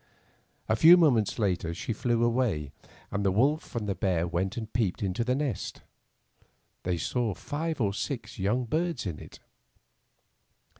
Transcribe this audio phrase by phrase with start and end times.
[0.67, 2.71] A few mo ments later she flew away,
[3.11, 5.81] and the wolf and 84 Fairy Tale Bears bear went and peeped into the nest.
[6.81, 9.37] They saw five or six young birds in it.